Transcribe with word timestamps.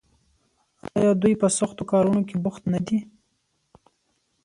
آیا 0.97 1.11
دوی 1.21 1.33
په 1.41 1.47
سختو 1.57 1.83
کارونو 1.91 2.21
کې 2.27 2.35
بوخت 2.43 2.63
نه 2.73 2.79
دي؟ 2.87 2.99